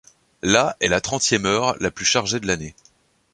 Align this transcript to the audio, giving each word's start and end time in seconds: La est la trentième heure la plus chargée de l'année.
La 0.41 0.75
est 0.79 0.87
la 0.87 0.99
trentième 0.99 1.45
heure 1.45 1.75
la 1.79 1.91
plus 1.91 2.05
chargée 2.05 2.39
de 2.39 2.47
l'année. 2.47 2.73